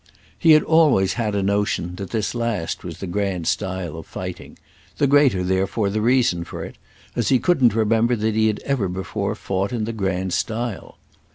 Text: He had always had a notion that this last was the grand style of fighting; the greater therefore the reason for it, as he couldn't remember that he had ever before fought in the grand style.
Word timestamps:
He 0.35 0.53
had 0.53 0.63
always 0.63 1.13
had 1.13 1.35
a 1.35 1.43
notion 1.43 1.93
that 1.97 2.09
this 2.09 2.33
last 2.33 2.83
was 2.83 2.97
the 2.97 3.05
grand 3.05 3.45
style 3.47 3.95
of 3.97 4.07
fighting; 4.07 4.57
the 4.97 5.05
greater 5.05 5.43
therefore 5.43 5.91
the 5.91 6.01
reason 6.01 6.43
for 6.43 6.63
it, 6.65 6.79
as 7.15 7.29
he 7.29 7.37
couldn't 7.37 7.75
remember 7.75 8.15
that 8.15 8.33
he 8.33 8.47
had 8.47 8.61
ever 8.61 8.87
before 8.87 9.35
fought 9.35 9.71
in 9.71 9.83
the 9.83 9.93
grand 9.93 10.33
style. 10.33 10.97